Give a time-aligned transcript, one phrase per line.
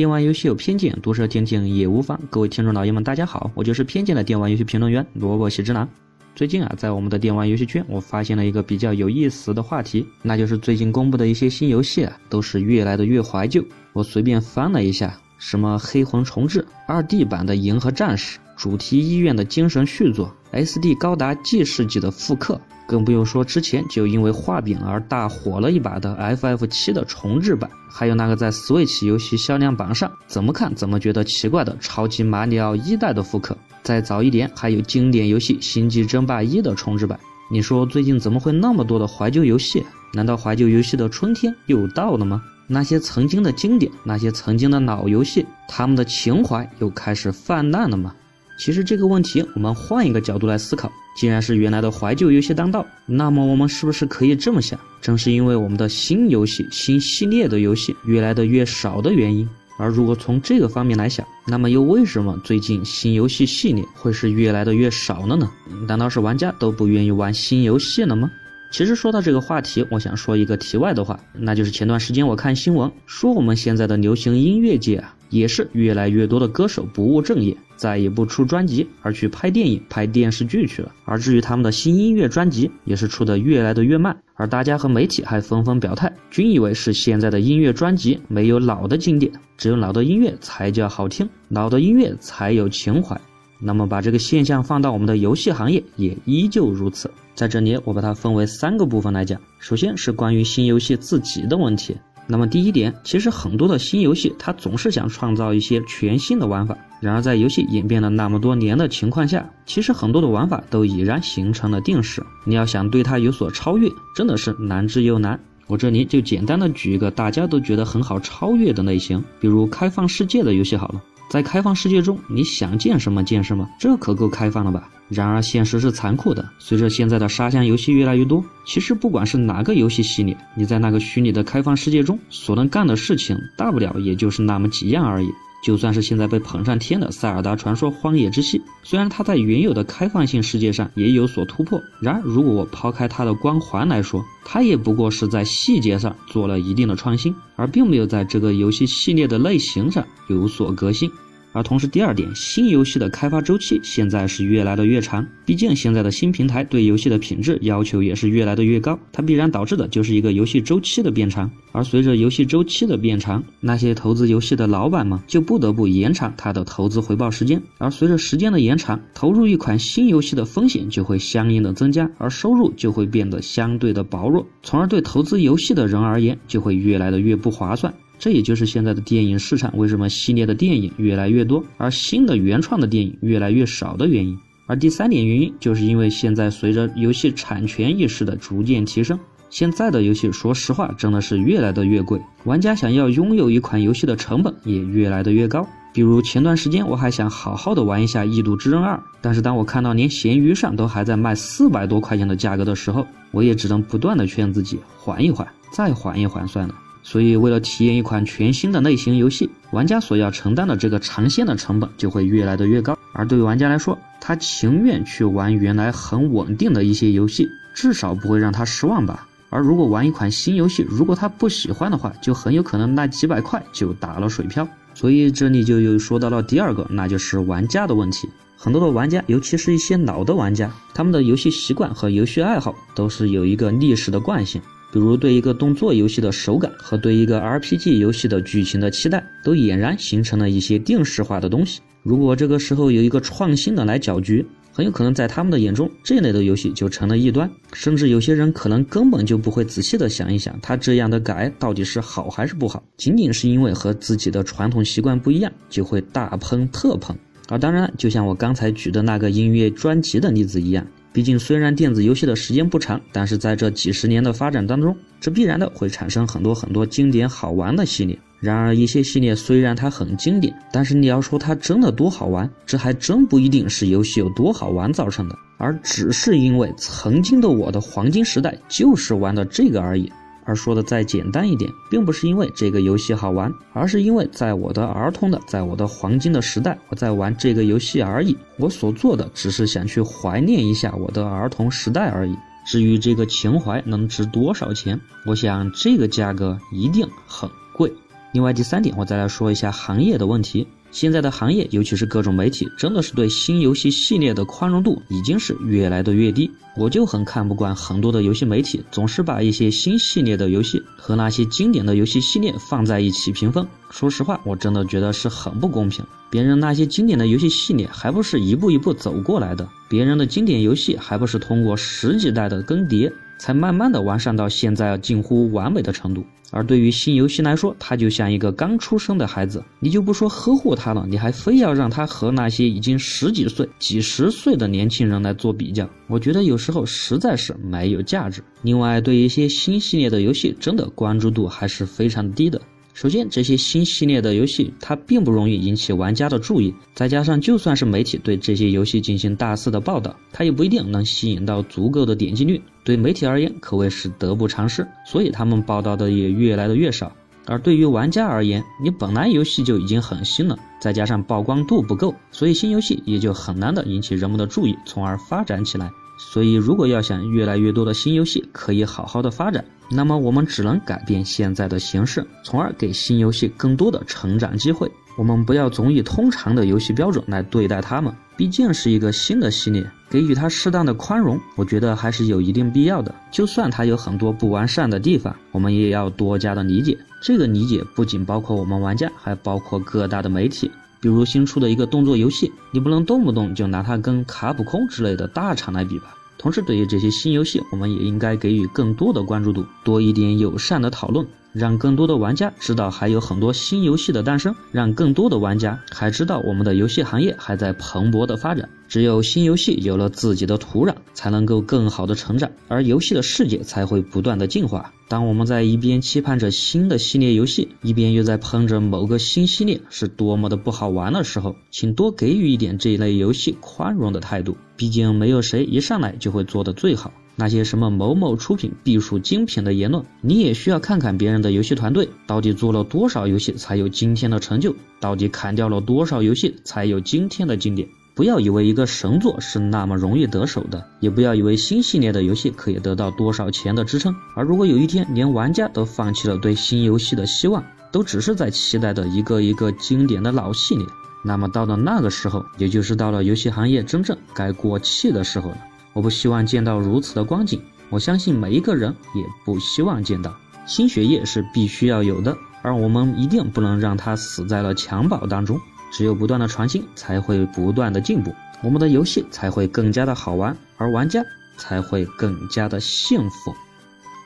[0.00, 2.18] 电玩游戏有偏见，毒舌听听也无妨。
[2.30, 5.86] 各位听众老爷们，大家好，我就是偏见的电玩游戏评论员萝卜喜之郎。
[6.34, 13.62] 最近啊，在我们的电玩游戏圈，我发现了一个比较有意思的话题，那就是最近公布的一些新游戏啊，都是越来的越怀旧。
[13.92, 22.60] 我随便翻了一下，什么黑魂重置、二 D 版的银河战士、主题医院的精神续作、SD 高达 G 世纪的复刻。
[22.86, 33.56] 更不用说之前就因为画饼而大火了一把的 FF 七的重置版，还有那个在 Switch 游戏销量榜上怎么看怎么觉得奇怪的超级马里奥一代的复刻。
[33.82, 37.18] 再早一点，还有经典游戏《星际争霸一》的重置版。
[37.50, 39.82] 你说最近怎么会那么多的怀旧游戏？
[40.12, 42.42] 难道怀旧游戏的春天又到了吗？
[42.66, 48.14] 那些曾经的经典，那些曾经的老游戏，他们的情怀又开始泛滥了吗？
[48.60, 50.92] 其实这个问题，我们换一个角度来思考。
[51.16, 54.78] 既然是原来的怀旧游戏当道，那么我们是不是可以这么想？
[55.00, 59.48] 正是因为我们的新游戏、新系列的游戏越来的越少的原因。
[59.78, 65.50] 而如果从这个方面来想，那么又为什么最近新游戏系列会是越来的越少了呢？
[65.88, 68.30] 难道是玩家都不愿意玩新游戏了吗？
[68.70, 80.92] 其实说到这个话题，我想说一个题外的话，那就是前段时间我看新闻说，我们现在的流行音乐界啊，也是越来越多的歌手不务正业，再也不出专辑，而去拍电影、拍电视剧去了。
[81.04, 84.16] 而至于他们的新音乐专辑，也是出的越来的越慢。
[84.34, 93.20] 而大家和媒体还纷纷表态，均以为是现在的音乐专辑没有老的经典，只有老的音乐才叫好听，老的音乐才有情怀。
[93.60, 97.10] 那么把这个现象放到我们的游戏行业，也依旧如此。
[97.34, 99.40] 在这里，我把它分为三个部分来讲。
[99.58, 101.96] 首先是关于新游戏自己的问题。
[102.26, 106.76] 那么第一点，其实很多的新游戏，它总是想创造一些全新的玩法。
[107.00, 112.24] 然而在游戏演变了那么多年的情况下，其实很多的玩法都已然形成了定式。
[112.44, 115.38] 你要想对它有所超越，真的是难之又难。
[115.66, 121.02] 我这里就简单的举一个大家都觉得很好超越的类型，比如开放世界的游戏好了。
[121.30, 124.88] 在开放世界中，你想见什么见什么，这可够开放了吧？
[125.08, 135.28] 然而现实是残酷的，随着现在的沙箱游戏越来越多，其实不管是哪个游戏系列，你在那个虚拟的开放世界中所能干的事情，大不了也就是那么几样而已。
[135.62, 151.10] 就算是现在被捧上天的《塞尔达传说：荒野之息》，虽然它在原有的开放性世界上也有所突破，然而如果我抛开它的光环来说，它也不过是在细节上做了一定的创新，而并没有在这个游戏系列的类型上有所革新。
[151.52, 155.26] 而同时，第二点，新游戏的开发周期现在是越来的越长。
[155.44, 161.50] 毕竟现在的新平台对游戏的品质要求也是越来的越高，它必然导致的就是一个游戏周期的变长。
[161.72, 167.60] 而随着游戏周期的变长，那些投资游戏的老板们就不得不延长他的投资回报时间。
[167.78, 177.92] 而随着时间的延长，投入一款新游戏的风险就会相应的增加，而收入就会变得相对的薄弱，从而对投资游戏的人而言就会越来的越不划算。
[178.20, 184.38] 这也就是现在的电影市场为什么系列的电影越来越多，而新的原创的电影越来越少的原因。
[184.66, 195.66] 而第三点原因，就是因为现在随着游戏产权意识的逐渐提升，现在的游戏说实话真的是越来的越贵，玩家想要拥有一款游戏的成本也越来的越高。
[195.92, 206.74] 比如前段时间我还想好好的玩一下《异度之刃二》，但是当我看到连闲鱼上都还在卖四百多块钱的价格的时候，我也只能不断的劝自己缓一缓，再缓一缓算了。
[207.02, 212.96] 所以，为了体验一款全新的类型游戏，玩家所要承担的这个长线的成本就会越来的越高。
[213.12, 219.26] 而对于玩家来说，他情愿去玩原来很稳定的一些游戏，至少不会让他失望吧。
[219.48, 224.68] 而如果玩一款新游戏，如果他不喜欢的话，就很有可能那几百块就打了水漂。
[224.94, 228.28] 所以这里就又说到了第二个，那就是玩家的问题。
[228.56, 234.60] 很多的玩家，尤其是一些老的玩家，他们的游戏习惯和游戏爱好都是有一个历史的惯性。
[234.92, 241.80] 比如对一个动作游戏的手感和对一个 RPG 游戏的剧情的期待，都俨然形成了一些定式化的东西。
[242.02, 247.50] 如果这个时候有一个创新的来搅局，很有可能在他们的眼中，这类的游戏就成了异端。
[247.72, 257.14] 甚至有些人可能根本就不会仔细的想一想，他这样的改到底是好还是不好，仅仅是因为和自己的传统习惯不一样，就会大喷特喷。
[257.48, 260.86] 而当然，就像我刚才举的那个音乐专辑的例子一样。
[261.12, 268.16] 毕竟，虽然电子游戏的时间不长，但是在这几十年的发展当中，这必然的会产生很多很多经典好玩的系列。
[268.38, 280.10] 然而，一些系列虽然它很经典，但是你要说它真的多好玩，这还真不一定是游戏有多好玩造成的，而只是因为曾经的我的黄金时代就是玩的这个而已。
[280.50, 288.36] 而说的再简单一点，并不是因为这个游戏好玩，而是因为在我的儿童的，在我的黄金的时代，我在玩这个游戏而已。
[288.56, 292.34] 我所做的只是想去怀念一下我的儿童时代而已。
[292.66, 297.92] 至于这个情怀能值多少钱，我想这个价格一定很贵。
[298.32, 300.66] 另外第三点，我再来说一下行业的问题。
[300.90, 306.50] 现在的行业，尤其是各种媒体，真的是对新游戏系列的宽容度已经是越来的越低。
[306.76, 313.66] 我就很看不惯很多的游戏媒体总是把一些新系列的游戏和那些经典的游戏系列放在一起评分。
[313.90, 316.04] 说实话，我真的觉得是很不公平。
[316.30, 319.68] 别人那些经典的游戏系列还不是一步一步走过来的？
[319.88, 323.12] 别人的经典游戏还不是通过十几代的更迭？
[323.40, 326.22] 才慢慢的完善到现在近乎完美的程度。
[326.50, 338.42] 而对于新游戏来说，它就像一个刚出生的孩子，你就不说呵护它了，你还非要让它和那些已经十几岁、几十岁的年轻人来做比较，我觉得有时候实在是没有价值。
[338.60, 342.60] 另外，对一些新系列的游戏，真的关注度还是非常低的。
[343.00, 352.60] 首先，这些新系列的游戏它并不容易引起玩家的注意，再加上就算是媒体对这些游戏进行大肆的报道，它也不一定能吸引到足够的点击率。
[352.84, 357.10] 对媒体而言，可谓是得不偿失，所以他们报道的也越来的越少。
[357.46, 365.90] 而对于玩家而言，你本来游戏就已经很新了，再加上曝光度不够，所以新游戏也就很难的引起人们的注意，从而发展起来。
[366.32, 374.88] 所以，如果要想越来越多的新游戏可以好好的发展，那么我们只能改变现在的形式，从而给新游戏更多的成长机会。
[375.18, 383.12] 我们不要总以通常的游戏标准来对待他们，毕竟是一个新的系列，给予它适当的宽容，我觉得还是有一定必要的。
[383.32, 386.96] 就算它有很多不完善的地方，我们也要多加的理解。
[387.22, 390.70] 这个理解不仅包括我们玩家，还包括各大的媒体。
[391.00, 396.14] 比如新出的一个动作游戏，你不能动不动就拿它跟卡普空之类的大厂来比吧。
[396.36, 401.26] 同时，对于这些新游戏，我们也应该给予更多的关注度，多一点友善的讨论。
[401.52, 408.68] 让更多的玩家知道还有很多新游戏的诞生，让更多的玩家还知道我们的游戏行业还在蓬勃的发展。
[408.88, 414.92] 只有新游戏有了自己的土壤，才能够更好的成长，而游戏的世界才会不断的进化。
[415.10, 424.56] 当我们在一边期盼着新的系列游戏，一边又在喷着某个新系列是多么的不好玩的时候，请多给予一点这一类游戏宽容的态度。
[424.76, 427.12] 毕竟没有谁一上来就会做的最好。
[427.34, 437.88] 那些什么某某出品必属精品的言论，你也需要看看别人的游戏团队到底做了多少游戏才有今天的成就，到底砍掉了多少游戏才有今天的经典。
[438.20, 444.14] 不要以为一个神作是那么容易得手的，也不要以为新系列的游戏可以得到多少钱的支撑。
[444.36, 450.86] 而如果有一天连玩家都放弃了对新游戏的希望，都只是在期待的一个一个经典的老系列，
[451.24, 455.56] 那么到了那个时候，也就是到了游戏行业真正该过气的时候了。
[455.94, 457.58] 我不希望见到如此的光景，
[457.88, 460.36] 我相信每一个人也不希望见到。
[460.66, 465.58] 新血液是必须要有的，而我们一定不能让它死在了襁褓当中。
[465.90, 471.22] 只有不断的创新，才会不断的进步，我们的游戏才会更加的好玩，而玩家
[471.56, 473.54] 才会更加的幸福。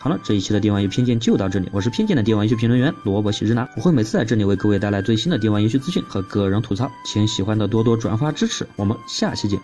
[0.00, 9.58] 好了，这一期的电玩游戏偏见就到这里，我是偏见的电玩游戏评论员萝卜喜之男，我会每次在这里为各位带来最新的电玩游戏资讯和个人吐槽，请喜欢的多多转发支持，我们下期见。